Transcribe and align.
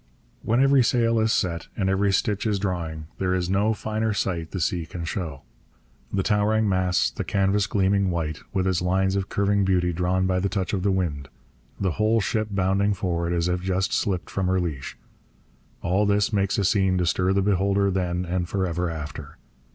When 0.41 0.63
every 0.63 0.83
sail 0.83 1.19
is 1.19 1.31
set 1.31 1.67
and 1.77 1.87
every 1.87 2.11
stitch 2.11 2.47
is 2.47 2.57
drawing, 2.57 3.05
there 3.19 3.35
is 3.35 3.51
no 3.51 3.75
finer 3.75 4.13
sight 4.13 4.49
the 4.49 4.59
sea 4.59 4.87
can 4.87 5.05
show. 5.05 5.43
The 6.11 6.23
towering 6.23 6.67
masts; 6.67 7.11
the 7.11 7.23
canvas 7.23 7.67
gleaming 7.67 8.09
white, 8.09 8.39
with 8.51 8.65
its 8.65 8.81
lines 8.81 9.15
of 9.15 9.29
curving 9.29 9.63
beauty 9.63 9.93
drawn 9.93 10.25
by 10.25 10.39
the 10.39 10.49
touch 10.49 10.73
of 10.73 10.81
the 10.81 10.89
wind; 10.89 11.29
the 11.79 11.91
whole 12.01 12.19
ship 12.19 12.47
bounding 12.49 12.95
forward 12.95 13.31
as 13.31 13.47
if 13.47 13.61
just 13.61 13.93
slipped 13.93 14.31
from 14.31 14.47
her 14.47 14.59
leash 14.59 14.97
all 15.83 16.07
this 16.07 16.33
makes 16.33 16.57
a 16.57 16.63
scene 16.63 16.97
to 16.97 17.05
stir 17.05 17.31
the 17.31 17.43
beholder 17.43 17.91
then 17.91 18.25
and 18.25 18.49
for 18.49 18.65
ever 18.65 18.89
after. 18.89 19.37